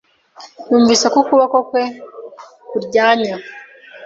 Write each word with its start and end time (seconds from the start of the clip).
Numvise 0.67 1.05
ko 1.13 1.17
ukuboko 1.23 1.57
kwe 1.69 1.83
kundwanya. 2.69 3.35